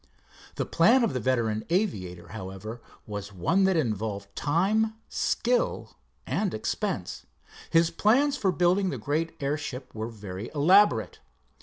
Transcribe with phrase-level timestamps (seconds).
[0.55, 7.27] The plan of the veteran aviator, however, was one that involved time, skill and expense.
[7.69, 11.19] His plans for building the great airship were very elaborate.